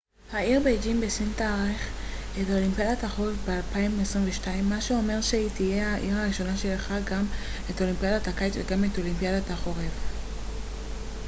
העיר 0.31 0.59
בייג'ין 0.59 1.01
בסין 1.01 1.29
תארח 1.37 1.81
את 2.33 2.49
אולימפיאדת 2.49 3.03
החורף 3.03 3.35
ב-2022 3.49 4.47
מה 4.63 4.81
שאומר 4.81 5.21
שהיא 5.21 5.49
תהיה 5.55 5.93
העיר 5.95 6.17
הראשונה 6.17 6.57
שאירחה 6.57 6.99
גם 7.05 7.25
את 7.71 7.81
אולימפיאדת 7.81 8.27
הקיץ 8.27 8.53
וגם 8.57 8.83
את 8.85 8.97
אולימפיאדת 8.97 9.49
החורף 9.49 10.13